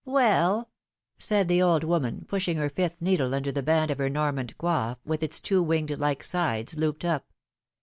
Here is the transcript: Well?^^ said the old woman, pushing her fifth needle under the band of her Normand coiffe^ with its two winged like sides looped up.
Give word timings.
Well?^^ 0.03 0.65
said 1.21 1.47
the 1.47 1.61
old 1.61 1.83
woman, 1.83 2.25
pushing 2.27 2.57
her 2.57 2.71
fifth 2.71 2.99
needle 3.03 3.35
under 3.35 3.51
the 3.51 3.61
band 3.61 3.91
of 3.91 3.99
her 3.99 4.09
Normand 4.09 4.57
coiffe^ 4.57 4.97
with 5.05 5.21
its 5.21 5.39
two 5.39 5.61
winged 5.61 5.91
like 5.99 6.23
sides 6.23 6.75
looped 6.75 7.05
up. 7.05 7.31